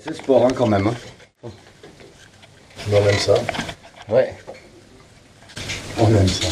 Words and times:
C'est 0.00 0.14
sport 0.14 0.46
hein, 0.46 0.50
quand 0.56 0.66
même. 0.66 0.86
hein. 0.86 0.94
On 2.90 2.96
aime 2.96 3.18
ça. 3.18 3.34
Ouais. 4.08 4.34
On 5.98 6.08
aime 6.14 6.28
ça. 6.28 6.48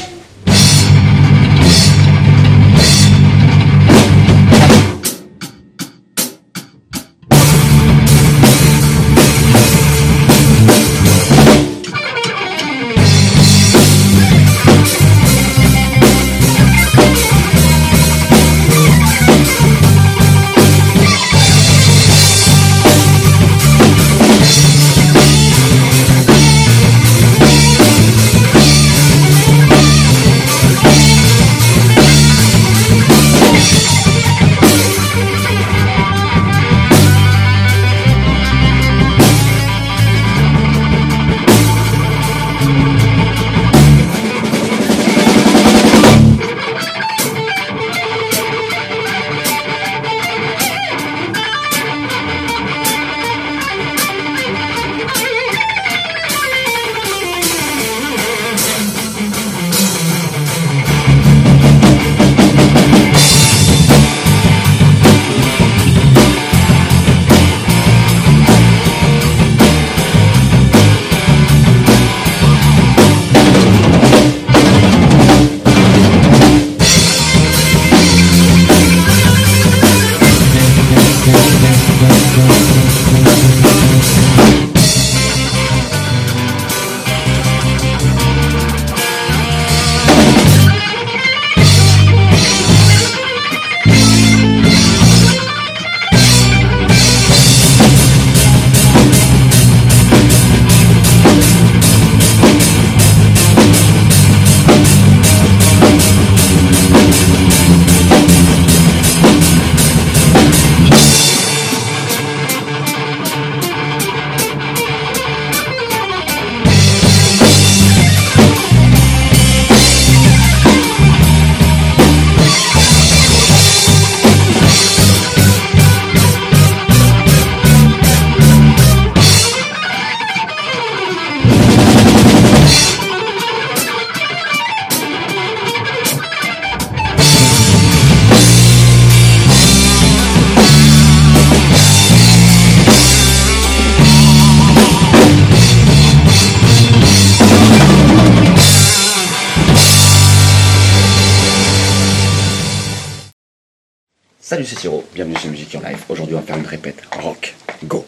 Salut, 154.49 154.65
c'est 154.65 154.79
Siro, 154.79 155.03
bienvenue 155.13 155.37
sur 155.37 155.51
Musique 155.51 155.75
en 155.75 155.81
Live. 155.81 156.05
Aujourd'hui, 156.09 156.37
on 156.37 156.39
va 156.39 156.47
faire 156.47 156.57
une 156.57 156.67
répète 156.67 157.03
rock. 157.21 157.57
Go! 157.83 158.07